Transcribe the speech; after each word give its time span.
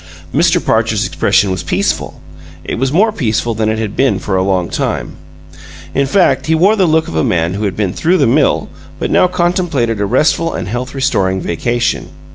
Mr. 0.33 0.59
Parcher's 0.65 1.05
expression 1.05 1.51
was 1.51 1.61
peaceful. 1.61 2.19
It 2.63 2.79
was 2.79 2.91
more 2.91 3.11
peaceful 3.11 3.53
than 3.53 3.69
it 3.69 3.77
had 3.77 3.95
been 3.95 4.17
for 4.17 4.35
a 4.35 4.41
long 4.41 4.67
time. 4.67 5.15
In 5.93 6.07
fact, 6.07 6.47
he 6.47 6.55
wore 6.55 6.75
the 6.75 6.87
look 6.87 7.07
of 7.07 7.15
a 7.15 7.23
man 7.23 7.53
who 7.53 7.65
had 7.65 7.77
been 7.77 7.93
through 7.93 8.17
the 8.17 8.25
mill 8.25 8.67
but 8.97 9.11
now 9.11 9.27
contemplated 9.27 10.01
a 10.01 10.07
restful 10.07 10.55
and 10.55 10.67
health 10.67 10.95
restoring 10.95 11.39
vacation. 11.39 12.09